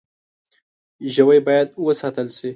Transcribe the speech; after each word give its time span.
ژوی 1.13 1.39
باید 1.47 1.69
وساتل 1.85 2.27
شي. 2.37 2.49